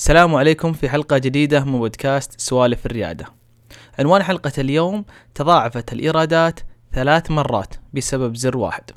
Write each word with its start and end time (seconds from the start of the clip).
السلام 0.00 0.34
عليكم 0.34 0.72
في 0.72 0.88
حلقة 0.88 1.18
جديدة 1.18 1.64
من 1.64 1.78
بودكاست 1.78 2.40
سوالف 2.40 2.86
الريادة. 2.86 3.26
عنوان 3.98 4.22
حلقة 4.22 4.52
اليوم 4.58 5.04
تضاعفت 5.34 5.92
الإيرادات 5.92 6.60
ثلاث 6.92 7.30
مرات 7.30 7.74
بسبب 7.94 8.36
زر 8.36 8.56
واحد. 8.56 8.90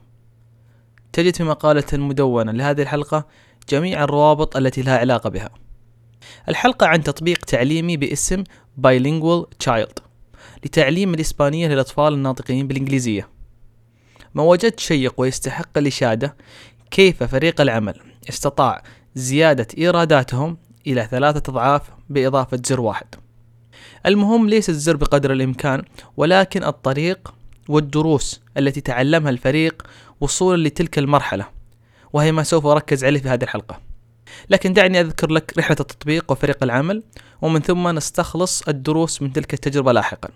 تجد 1.13 1.35
في 1.35 1.43
مقالة 1.43 1.83
مدونة 1.93 2.51
لهذه 2.51 2.81
الحلقة 2.81 3.27
جميع 3.69 4.03
الروابط 4.03 4.57
التي 4.57 4.81
لها 4.81 4.97
علاقة 4.97 5.29
بها. 5.29 5.49
الحلقة 6.49 6.87
عن 6.87 7.03
تطبيق 7.03 7.37
تعليمي 7.37 7.97
باسم 7.97 8.43
Bilingual 8.81 9.45
Child 9.69 10.03
لتعليم 10.65 11.13
الإسبانية 11.13 11.67
للأطفال 11.67 12.13
الناطقين 12.13 12.67
بالإنجليزية. 12.67 13.29
ما 14.33 14.43
وجدت 14.43 14.79
شيق 14.79 15.13
ويستحق 15.17 15.77
الإشادة 15.77 16.35
كيف 16.91 17.23
فريق 17.23 17.61
العمل 17.61 17.99
استطاع 18.29 18.83
زيادة 19.15 19.67
إيراداتهم 19.77 20.57
إلى 20.87 21.07
ثلاثة 21.11 21.51
أضعاف 21.51 21.81
بإضافة 22.09 22.59
زر 22.65 22.81
واحد. 22.81 23.07
المهم 24.05 24.49
ليس 24.49 24.69
الزر 24.69 24.95
بقدر 24.95 25.31
الإمكان 25.31 25.83
ولكن 26.17 26.63
الطريق 26.63 27.33
والدروس 27.69 28.41
التي 28.57 28.81
تعلمها 28.81 29.29
الفريق 29.29 29.83
وصولا 30.21 30.67
لتلك 30.67 30.97
المرحلة 30.97 31.45
وهي 32.13 32.31
ما 32.31 32.43
سوف 32.43 32.65
أركز 32.65 33.05
عليه 33.05 33.19
في 33.19 33.29
هذه 33.29 33.43
الحلقة. 33.43 33.79
لكن 34.49 34.73
دعني 34.73 35.01
أذكر 35.01 35.31
لك 35.31 35.53
رحلة 35.57 35.77
التطبيق 35.79 36.31
وفريق 36.31 36.63
العمل 36.63 37.03
ومن 37.41 37.61
ثم 37.61 37.87
نستخلص 37.87 38.61
الدروس 38.67 39.21
من 39.21 39.33
تلك 39.33 39.53
التجربة 39.53 39.91
لاحقا. 39.91 40.29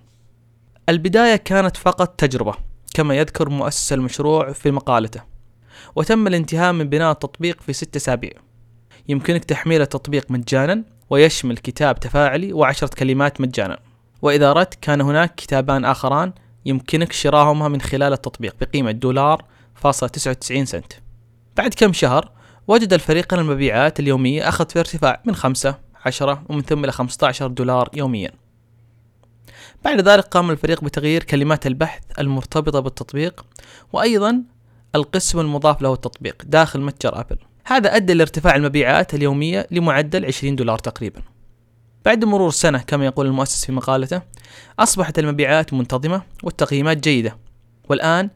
البداية 0.90 1.36
كانت 1.36 1.78
فقط 1.78 2.08
تجربة 2.08 2.54
كما 2.94 3.16
يذكر 3.16 3.50
مؤسس 3.50 3.94
المشروع 3.94 4.52
في 4.52 4.72
مقالته 4.72 5.22
وتم 5.96 6.28
الانتهاء 6.28 6.74
من 6.74 6.90
بناء 6.90 7.12
التطبيق 7.12 7.62
في 7.62 7.74
ستة 7.74 7.98
أسابيع. 7.98 8.47
يمكنك 9.08 9.46
تحميل 9.46 9.82
التطبيق 9.82 10.32
مجانا 10.32 10.84
ويشمل 11.10 11.58
كتاب 11.58 12.00
تفاعلي 12.00 12.54
وعشرة 12.54 12.90
كلمات 12.98 13.42
مجانا. 13.42 13.80
وإذا 14.22 14.52
أردت 14.52 14.74
كان 14.82 15.02
هناك 15.02 15.36
كتابان 15.36 15.86
آخران 15.86 16.34
يمكنك 16.66 17.12
شراهما 17.12 17.68
من 17.68 17.82
خلال 17.82 18.14
التطبيق 18.14 18.56
بقيمة 18.62 18.92
دولار 18.92 19.46
فاصلة 19.76 20.10
تسعة 20.10 20.32
وتسعين 20.32 20.66
سنت. 20.66 20.94
بعد 21.58 21.74
كم 21.74 21.94
شهر 21.94 22.32
وجد 22.68 22.94
الفريق 22.94 23.34
أن 23.34 23.40
المبيعات 23.40 24.00
اليومية 24.00 24.50
أخذت 24.50 24.72
في 24.72 24.80
ارتفاع 24.80 25.22
من 25.26 25.36
خمسة 25.36 25.76
عشرة 26.06 26.44
ومن 26.50 26.62
ثم 26.62 26.84
إلى 26.84 26.92
خمسة 26.92 27.28
عشر 27.28 27.48
دولار 27.48 27.90
يوميا. 27.94 28.32
بعد 29.86 30.02
ذلك 30.02 30.24
قام 30.24 30.52
الفريق 30.52 30.84
بتغيير 30.84 31.24
كلمات 31.24 31.68
البحث 31.68 32.02
المرتبطة 32.20 32.80
بالتطبيق 32.80 33.46
وأيضا 33.94 34.44
القسم 34.96 35.40
المضاف 35.40 35.82
له 35.82 35.94
التطبيق 35.94 36.44
داخل 36.46 36.82
متجر 36.82 37.20
أبل. 37.20 37.38
هذا 37.70 37.96
أدى 37.96 38.14
لارتفاع 38.14 38.56
المبيعات 38.56 39.14
اليومية 39.14 39.68
لمعدل 39.72 40.26
20 40.26 40.56
دولار 40.56 40.80
تقريبا. 40.80 41.22
بعد 42.06 42.26
مرور 42.26 42.52
سنة 42.52 42.78
كما 42.78 43.06
يقول 43.06 43.26
المؤسس 43.26 43.66
في 43.66 43.72
مقالته 43.72 44.22
أصبحت 44.80 45.20
المبيعات 45.20 45.74
منتظمة 45.74 46.22
والتقييمات 46.44 46.98
جيدة. 46.98 47.38
والآن 47.90 48.30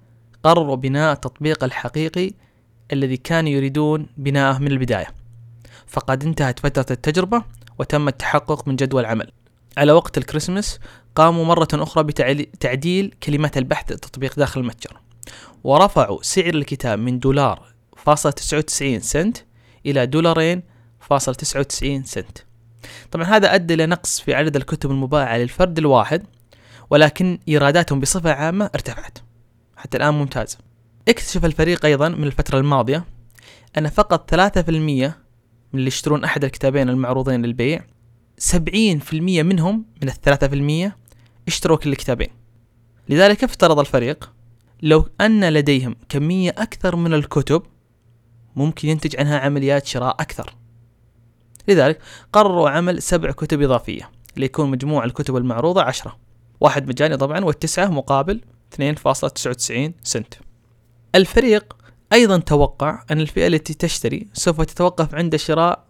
قرروا 0.43 0.75
بناء 0.75 1.13
التطبيق 1.13 1.63
الحقيقي 1.63 2.31
الذي 2.93 3.17
كانوا 3.17 3.49
يريدون 3.49 4.07
بناءه 4.17 4.57
من 4.57 4.67
البداية. 4.67 5.07
فقد 5.87 6.23
انتهت 6.23 6.59
فترة 6.59 6.85
التجربة 6.91 7.43
وتم 7.79 8.07
التحقق 8.07 8.67
من 8.67 8.75
جدول 8.75 9.01
العمل 9.01 9.31
على 9.77 9.91
وقت 9.91 10.17
الكريسماس 10.17 10.79
قاموا 11.15 11.45
مرة 11.45 11.67
أخرى 11.73 12.03
بتعديل 12.03 13.13
كلمات 13.23 13.57
البحث 13.57 13.91
التطبيق 13.91 14.35
داخل 14.35 14.61
المتجر. 14.61 14.97
ورفعوا 15.63 16.21
سعر 16.21 16.53
الكتاب 16.53 16.99
من 16.99 17.19
دولار 17.19 17.70
فاصلة 18.05 18.31
تسعة 18.31 18.57
وتسعين 18.57 18.99
سنت 18.99 19.37
إلى 19.85 20.05
دولارين 20.05 20.63
فاصلة 20.99 21.35
تسعة 21.35 21.59
وتسعين 21.59 22.03
سنت. 22.03 22.37
طبعا 23.11 23.25
هذا 23.25 23.55
أدى 23.55 23.73
إلى 23.73 23.85
نقص 23.85 24.21
في 24.21 24.33
عدد 24.33 24.55
الكتب 24.55 24.91
المباعة 24.91 25.37
للفرد 25.37 25.77
الواحد 25.77 26.25
ولكن 26.89 27.39
إيراداتهم 27.47 27.99
بصفة 27.99 28.31
عامة 28.33 28.69
ارتفعت. 28.75 29.17
حتى 29.75 29.97
الآن 29.97 30.13
ممتازة 30.13 30.57
اكتشف 31.07 31.45
الفريق 31.45 31.85
أيضا 31.85 32.09
من 32.09 32.23
الفترة 32.23 32.57
الماضية 32.57 33.05
أن 33.77 33.89
فقط 33.89 34.29
ثلاثة 34.29 34.61
في 34.61 34.71
المية 34.71 35.17
من 35.73 35.79
اللي 35.79 35.87
يشترون 35.87 36.23
أحد 36.23 36.43
الكتابين 36.43 36.89
المعروضين 36.89 37.45
للبيع 37.45 37.85
سبعين 38.37 38.99
في 38.99 39.13
المية 39.13 39.43
منهم 39.43 39.85
من 40.01 40.07
الثلاثة 40.07 40.47
في 40.47 40.55
المية 40.55 40.97
اشتروا 41.47 41.77
كل 41.77 41.91
الكتابين. 41.91 42.29
لذلك 43.09 43.43
افترض 43.43 43.79
الفريق 43.79 44.31
لو 44.81 45.09
أن 45.21 45.53
لديهم 45.53 45.95
كمية 46.09 46.49
أكثر 46.49 46.95
من 46.95 47.13
الكتب 47.13 47.63
ممكن 48.55 48.89
ينتج 48.89 49.19
عنها 49.19 49.39
عمليات 49.39 49.85
شراء 49.85 50.15
أكثر. 50.19 50.55
لذلك 51.67 51.99
قرروا 52.33 52.69
عمل 52.69 53.01
سبع 53.01 53.31
كتب 53.31 53.61
إضافية 53.61 54.11
ليكون 54.37 54.71
مجموع 54.71 55.03
الكتب 55.03 55.35
المعروضة 55.35 55.81
عشرة. 55.81 56.17
واحد 56.59 56.87
مجاني 56.87 57.17
طبعا 57.17 57.45
والتسعة 57.45 57.85
مقابل 57.85 58.41
2.99 58.71 59.91
سنت. 60.03 60.33
الفريق 61.15 61.75
أيضا 62.13 62.37
توقع 62.37 63.03
أن 63.11 63.19
الفئة 63.19 63.47
التي 63.47 63.73
تشتري 63.73 64.27
سوف 64.33 64.61
تتوقف 64.61 65.15
عند 65.15 65.33
الشراء 65.33 65.85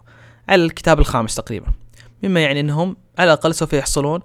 على 0.50 0.66
الكتاب 0.66 1.00
الخامس 1.00 1.36
تقريبا. 1.36 1.68
مما 2.24 2.40
يعني 2.40 2.60
أنهم 2.60 2.98
على 3.18 3.34
الأقل 3.34 3.56
سوف 3.56 3.74
يحصلون 3.74 4.20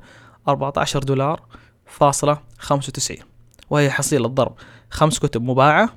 14 0.48 0.98
دولار 0.98 1.42
فاصلة 1.86 2.38
95 2.58 3.16
وهي 3.70 3.90
حصيلة 3.90 4.26
الضرب 4.26 4.54
خمس 4.90 5.18
كتب 5.18 5.42
مباعة 5.42 5.94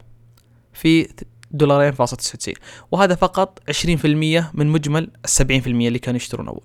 في 0.74 1.08
دولارين 1.52 1.92
فاصلة 1.92 2.18
تسعة 2.18 2.34
وتسعين. 2.34 2.56
وهذا 2.92 3.16
فقط 3.16 3.60
عشرين 3.70 3.98
في 3.98 4.08
المية 4.08 4.52
من 4.54 4.68
مجمل 4.68 5.12
في 5.62 5.68
المية 5.68 5.88
اللي 5.88 6.00
كانوا 6.00 6.18
يشترون 6.18 6.48
أول 6.48 6.62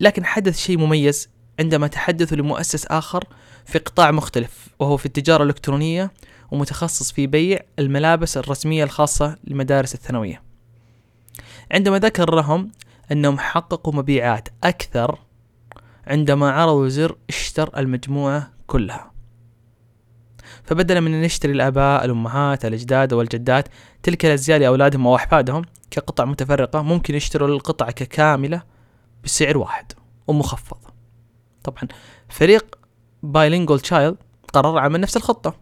لكن 0.00 0.24
حدث 0.24 0.58
شيء 0.58 0.78
مميز 0.78 1.28
عندما 1.60 1.86
تحدثوا 1.86 2.36
لمؤسس 2.36 2.86
آخر 2.86 3.24
في 3.64 3.78
قطاع 3.78 4.10
مختلف 4.10 4.68
وهو 4.78 4.96
في 4.96 5.06
التجارة 5.06 5.42
الإلكترونية 5.42 6.12
ومتخصص 6.50 7.12
في 7.12 7.26
بيع 7.26 7.58
الملابس 7.78 8.36
الرسمية 8.36 8.84
الخاصة 8.84 9.36
للمدارس 9.44 9.94
الثانوية. 9.94 10.42
عندما 11.72 11.98
ذكر 11.98 12.34
لهم 12.34 12.72
أنهم 13.12 13.38
حققوا 13.38 13.94
مبيعات 13.94 14.48
أكثر 14.64 15.18
عندما 16.06 16.50
عرضوا 16.50 16.88
زر 16.88 17.16
اشتر 17.28 17.78
المجموعة 17.78 18.50
كلها. 18.66 19.13
فبدلا 20.64 21.00
من 21.00 21.14
أن 21.14 21.24
يشتري 21.24 21.52
الآباء 21.52 22.04
الأمهات 22.04 22.64
الأجداد 22.64 23.12
والجدات 23.12 23.68
تلك 24.02 24.26
الأزياء 24.26 24.58
لأولادهم 24.58 25.06
أو 25.06 25.16
أحفادهم 25.16 25.62
كقطع 25.90 26.24
متفرقة 26.24 26.82
ممكن 26.82 27.14
يشتروا 27.14 27.48
القطعة 27.48 27.90
ككاملة 27.90 28.62
بسعر 29.24 29.58
واحد 29.58 29.92
ومخفض. 30.26 30.78
طبعا 31.64 31.82
فريق 32.28 32.78
Bilingual 33.22 33.80
Child 33.80 34.16
قرر 34.52 34.78
عمل 34.78 35.00
نفس 35.00 35.16
الخطة. 35.16 35.54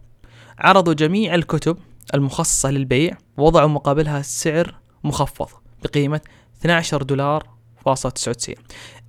عرضوا 0.59 0.95
جميع 0.95 1.35
الكتب 1.35 1.79
المخصصة 2.15 2.71
للبيع 2.71 3.17
ووضعوا 3.37 3.69
مقابلها 3.69 4.23
سعر 4.23 4.75
مخفض 5.05 5.49
بقيمة 5.85 6.21
12 6.61 7.03
دولار 7.03 7.49
فاصلة 7.85 8.13
99 8.13 8.57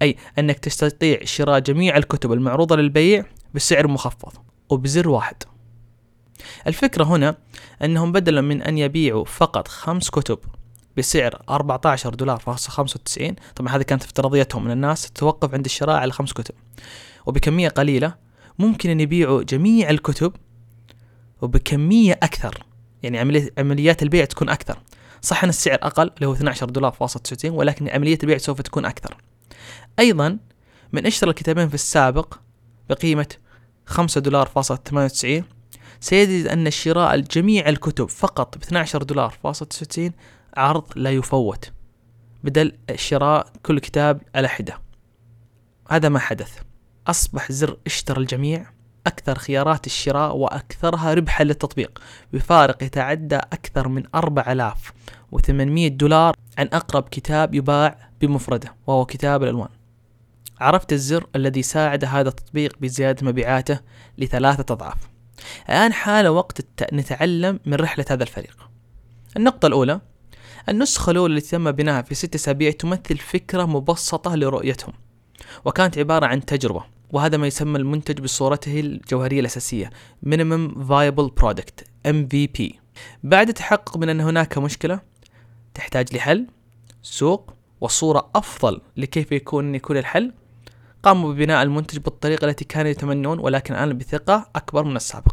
أي 0.01 0.15
أنك 0.39 0.59
تستطيع 0.59 1.19
شراء 1.23 1.59
جميع 1.59 1.97
الكتب 1.97 2.33
المعروضة 2.33 2.75
للبيع 2.75 3.25
بسعر 3.53 3.87
مخفض 3.87 4.33
وبزر 4.69 5.09
واحد. 5.09 5.43
الفكرة 6.67 7.03
هنا 7.03 7.37
أنهم 7.83 8.11
بدلا 8.11 8.41
من 8.41 8.61
أن 8.61 8.77
يبيعوا 8.77 9.25
فقط 9.25 9.67
خمس 9.67 10.09
كتب 10.09 10.39
بسعر 10.97 11.41
14 11.49 12.15
دولار 12.15 12.39
فاصلة 12.39 12.75
95 12.75 13.35
طبعا 13.55 13.75
هذه 13.75 13.81
كانت 13.81 14.03
افتراضيتهم 14.03 14.65
من 14.65 14.71
الناس 14.71 15.11
تتوقف 15.11 15.53
عند 15.53 15.65
الشراء 15.65 15.95
على 15.95 16.11
خمس 16.11 16.33
كتب. 16.33 16.55
وبكمية 17.25 17.69
قليلة 17.69 18.15
ممكن 18.59 18.89
أن 18.89 18.99
يبيعوا 18.99 19.43
جميع 19.43 19.89
الكتب 19.89 20.33
وبكمية 21.41 22.13
أكثر 22.23 22.65
يعني 23.03 23.19
عمليات 23.57 24.03
البيع 24.03 24.25
تكون 24.25 24.49
أكثر. 24.49 24.79
صح 25.21 25.43
أن 25.43 25.49
السعر 25.49 25.77
أقل 25.81 26.11
اللي 26.15 26.27
هو 26.27 26.33
12 26.33 26.69
دولار 26.69 26.91
فاصلة 26.91 27.21
99 27.21 27.57
ولكن 27.57 27.89
عملية 27.89 28.17
البيع 28.23 28.37
سوف 28.37 28.61
تكون 28.61 28.85
أكثر. 28.85 29.17
أيضا 29.99 30.37
من 30.93 31.05
اشترى 31.05 31.29
الكتابين 31.29 31.69
في 31.69 31.75
السابق 31.75 32.33
بقيمة 32.89 33.27
5 33.85 34.21
دولار 34.21 34.47
فاصلة 34.47 34.77
98 34.85 35.43
سيجد 36.03 36.47
أن 36.47 36.71
شراء 36.71 37.19
جميع 37.19 37.69
الكتب 37.69 38.09
فقط 38.09 38.57
ب 38.57 38.61
12 38.61 39.03
دولار 39.03 39.29
فاصلة 39.43 39.67
99 39.67 40.11
عرض 40.57 40.83
لا 40.95 41.11
يفوت 41.11 41.71
بدل 42.43 42.71
شراء 42.95 43.47
كل 43.63 43.79
كتاب 43.79 44.21
على 44.35 44.47
حدة 44.47 44.79
هذا 45.89 46.09
ما 46.09 46.19
حدث. 46.19 46.57
أصبح 47.07 47.51
زر 47.51 47.77
اشترى 47.85 48.21
الجميع 48.21 48.65
أكثر 49.07 49.37
خيارات 49.37 49.85
الشراء 49.85 50.35
وأكثرها 50.35 51.13
ربحا 51.13 51.43
للتطبيق. 51.43 52.01
بفارق 52.33 52.83
يتعدى 52.83 53.35
أكثر 53.35 53.87
من 53.87 54.03
4800 54.15 55.87
دولار 55.87 56.35
عن 56.57 56.69
أقرب 56.73 57.03
كتاب 57.03 57.55
يباع 57.55 58.09
بمفرده 58.21 58.75
وهو 58.87 59.05
كتاب 59.05 59.43
الألوان. 59.43 59.69
عرفت 60.59 60.93
الزر 60.93 61.27
الذي 61.35 61.61
ساعد 61.61 62.05
هذا 62.05 62.29
التطبيق 62.29 62.77
بزيادة 62.81 63.27
مبيعاته 63.27 63.79
لثلاثة 64.17 64.73
أضعاف. 64.73 65.12
الآن 65.69 65.93
حان 65.93 66.27
وقت 66.27 66.83
نتعلم 66.93 67.59
من 67.65 67.73
رحلة 67.73 68.05
هذا 68.09 68.23
الفريق. 68.23 68.69
النقطة 69.37 69.67
الأولى 69.67 70.01
النسخة 70.69 71.11
الأولى 71.11 71.37
التي 71.37 71.49
تم 71.49 71.71
بناءها 71.71 72.01
في 72.01 72.15
ست 72.15 72.35
أسابيع 72.35 72.71
تمثل 72.71 73.17
فكرة 73.17 73.65
مبسطة 73.65 74.35
لرؤيتهم 74.35 74.93
وكانت 75.65 75.97
عبارة 75.97 76.25
عن 76.25 76.45
تجربة 76.45 76.83
وهذا 77.11 77.37
ما 77.37 77.47
يسمى 77.47 77.79
المنتج 77.79 78.21
بصورته 78.21 78.79
الجوهرية 78.79 79.39
الأساسية 79.39 79.89
Minimum 80.25 80.75
Viable 80.75 81.29
Product 81.43 81.83
MVP 82.07 82.73
بعد 83.23 83.47
التحقق 83.47 83.97
من 83.97 84.09
أن 84.09 84.21
هناك 84.21 84.57
مشكلة 84.57 84.99
تحتاج 85.73 86.15
لحل 86.15 86.47
سوق 87.01 87.53
وصورة 87.81 88.29
أفضل 88.35 88.81
لكيف 88.97 89.31
يكون 89.31 89.75
يكون 89.75 89.97
الحل 89.97 90.33
قاموا 91.03 91.33
ببناء 91.33 91.63
المنتج 91.63 91.97
بالطريقة 91.97 92.45
التي 92.45 92.65
كانوا 92.65 92.91
يتمنون 92.91 93.39
ولكن 93.39 93.73
الآن 93.73 93.97
بثقة 93.97 94.49
أكبر 94.55 94.83
من 94.83 94.95
السابق. 94.95 95.32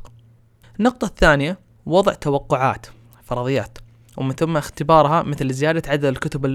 النقطة 0.81 1.07
الثانية 1.07 1.59
وضع 1.87 2.13
توقعات 2.13 2.87
فرضيات 3.25 3.79
ومن 4.17 4.33
ثم 4.33 4.57
اختبارها 4.57 5.23
مثل 5.23 5.53
زيادة 5.53 5.91
عدد 5.91 6.05
الكتب 6.05 6.47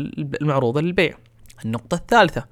المعروضة 0.42 0.82
للبيع. 0.82 1.18
النقطة 1.66 1.96
الثالثة 1.96 2.46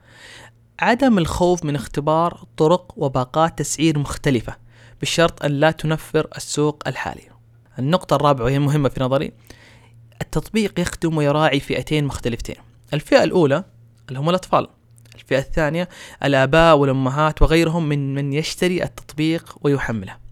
عدم 0.79 1.17
الخوف 1.17 1.65
من 1.65 1.75
اختبار 1.75 2.43
طرق 2.57 2.93
وباقات 2.97 3.59
تسعير 3.59 3.99
مختلفة 3.99 4.55
بشرط 5.01 5.45
أن 5.45 5.51
لا 5.51 5.71
تنفر 5.71 6.27
السوق 6.37 6.83
الحالي. 6.87 7.21
النقطة 7.79 8.15
الرابعة 8.15 8.45
وهي 8.45 8.59
مهمة 8.59 8.89
في 8.89 9.03
نظري 9.03 9.31
التطبيق 10.21 10.79
يخدم 10.79 11.17
ويراعي 11.17 11.59
فئتين 11.59 12.05
مختلفتين. 12.05 12.55
الفئة 12.93 13.23
الأولى 13.23 13.63
اللي 14.09 14.19
هم 14.19 14.29
الأطفال. 14.29 14.67
الفئة 15.15 15.39
الثانية 15.39 15.89
الآباء 16.23 16.77
والأمهات 16.77 17.41
وغيرهم 17.41 17.89
من 17.89 18.15
من 18.15 18.33
يشتري 18.33 18.83
التطبيق 18.83 19.55
ويحمله. 19.61 20.22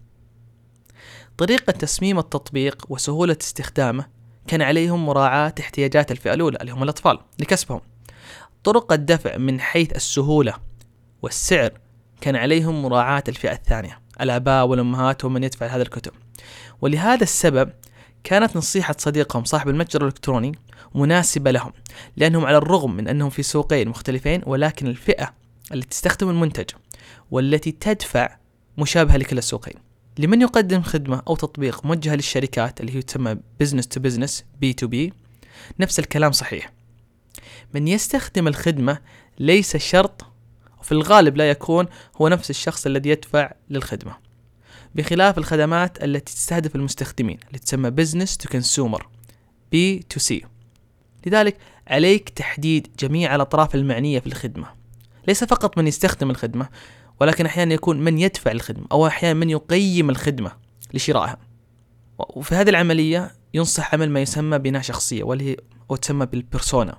طريقة 1.38 1.70
تصميم 1.70 2.18
التطبيق 2.18 2.86
وسهولة 2.88 3.36
استخدامه 3.40 4.06
كان 4.46 4.62
عليهم 4.62 5.06
مراعاة 5.06 5.54
احتياجات 5.60 6.12
الفئة 6.12 6.34
الأولى 6.34 6.58
اللي 6.60 6.72
هم 6.72 6.82
الأطفال 6.82 7.18
لكسبهم. 7.38 7.80
طرق 8.64 8.92
الدفع 8.92 9.36
من 9.36 9.60
حيث 9.60 9.96
السهولة 9.96 10.54
والسعر 11.22 11.70
كان 12.20 12.36
عليهم 12.36 12.82
مراعاة 12.82 13.24
الفئة 13.28 13.52
الثانية 13.52 14.00
الآباء 14.20 14.66
والأمهات 14.66 15.24
ومن 15.24 15.44
يدفع 15.44 15.66
هذا 15.66 15.82
الكتب. 15.82 16.12
ولهذا 16.80 17.22
السبب 17.22 17.70
كانت 18.24 18.56
نصيحة 18.56 18.94
صديقهم 18.98 19.44
صاحب 19.44 19.68
المتجر 19.68 20.00
الإلكتروني 20.00 20.52
مناسبة 20.94 21.50
لهم 21.50 21.72
لأنهم 22.16 22.44
على 22.46 22.56
الرغم 22.56 22.96
من 22.96 23.08
أنهم 23.08 23.30
في 23.30 23.42
سوقين 23.42 23.88
مختلفين 23.88 24.42
ولكن 24.46 24.86
الفئة 24.86 25.34
التي 25.72 25.88
تستخدم 25.88 26.30
المنتج 26.30 26.70
والتي 27.30 27.72
تدفع 27.72 28.36
مشابهة 28.78 29.16
لكلا 29.16 29.38
السوقين. 29.38 29.74
لمن 30.18 30.42
يقدم 30.42 30.82
خدمة 30.82 31.22
أو 31.28 31.36
تطبيق 31.36 31.86
موجهة 31.86 32.14
للشركات 32.14 32.80
اللي 32.80 32.96
هي 32.96 33.02
تسمى 33.02 33.34
business 33.34 33.84
to 33.96 34.02
business 34.02 34.42
B2B 34.64 35.12
نفس 35.80 35.98
الكلام 35.98 36.32
صحيح. 36.32 36.72
من 37.74 37.88
يستخدم 37.88 38.48
الخدمة 38.48 38.98
ليس 39.38 39.76
شرط 39.76 40.24
وفي 40.80 40.92
الغالب 40.92 41.36
لا 41.36 41.50
يكون 41.50 41.86
هو 42.16 42.28
نفس 42.28 42.50
الشخص 42.50 42.86
الذي 42.86 43.10
يدفع 43.10 43.52
للخدمة. 43.70 44.16
بخلاف 44.94 45.38
الخدمات 45.38 46.04
التي 46.04 46.34
تستهدف 46.34 46.76
المستخدمين 46.76 47.38
اللي 47.48 47.58
تسمى 47.58 47.90
business 47.90 48.30
to 48.30 48.58
consumer 48.58 49.02
B2C 49.74 50.46
لذلك 51.26 51.56
عليك 51.86 52.28
تحديد 52.28 52.88
جميع 52.98 53.34
الأطراف 53.34 53.74
المعنية 53.74 54.20
في 54.20 54.26
الخدمة. 54.26 54.66
ليس 55.28 55.44
فقط 55.44 55.78
من 55.78 55.86
يستخدم 55.86 56.30
الخدمة 56.30 56.68
ولكن 57.20 57.46
أحيانا 57.46 57.74
يكون 57.74 58.00
من 58.00 58.18
يدفع 58.18 58.50
الخدمة 58.50 58.86
أو 58.92 59.06
أحيانا 59.06 59.40
من 59.40 59.50
يقيم 59.50 60.10
الخدمة 60.10 60.52
لشرائها. 60.94 61.36
وفي 62.18 62.54
هذه 62.54 62.70
العملية 62.70 63.30
ينصح 63.54 63.94
عمل 63.94 64.10
ما 64.10 64.20
يسمى 64.20 64.58
بناء 64.58 64.82
شخصية 64.82 65.22
واللي 65.22 65.56
أو 65.90 65.96
تسمى 65.96 66.26
بالبرسونا 66.26 66.98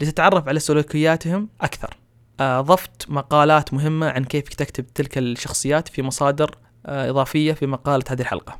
لتتعرف 0.00 0.48
على 0.48 0.60
سلوكياتهم 0.60 1.48
أكثر. 1.60 1.96
أضفت 2.40 3.10
مقالات 3.10 3.74
مهمة 3.74 4.08
عن 4.08 4.24
كيف 4.24 4.48
تكتب 4.48 4.86
تلك 4.94 5.18
الشخصيات 5.18 5.88
في 5.88 6.02
مصادر 6.02 6.58
آه، 6.86 7.10
إضافية 7.10 7.52
في 7.52 7.66
مقالة 7.66 8.04
هذه 8.08 8.20
الحلقة. 8.20 8.58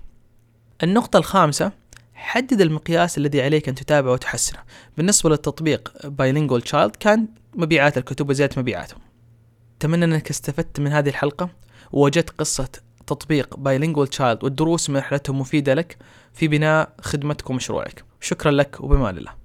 النقطة 0.83 1.17
الخامسة 1.17 1.73
حدد 2.15 2.61
المقياس 2.61 3.19
الذي 3.19 3.43
عليك 3.43 3.69
أن 3.69 3.75
تتابعه 3.75 4.13
وتحسنه. 4.13 4.59
بالنسبة 4.97 5.31
للتطبيق 5.31 5.93
Bilingual 6.07 6.63
Child 6.71 6.91
كان 7.01 7.29
مبيعات 7.55 7.99
الكتب 7.99 8.31
وزيادة 8.31 8.61
مبيعاتهم. 8.61 9.10
أتمنى 9.81 10.05
أنك 10.05 10.31
استفدت 10.31 10.81
من 10.81 10.93
هذه 10.93 11.09
الحلقة 11.09 11.49
ووجدت 11.93 12.31
قصة 12.31 12.69
تطبيق 13.07 13.55
Bilingual 13.55 14.09
Child 14.17 14.45
والدروس 14.45 14.91
من 14.91 14.97
رحلتهم 14.97 15.39
مفيدة 15.39 15.75
لك 15.75 15.97
في 16.35 16.49
بناء 16.49 16.93
خدمتك 17.01 17.51
ومشروعك. 17.51 18.05
شكرا 18.21 18.51
لك 18.51 18.81
وبما 18.81 19.11
الله 19.11 19.40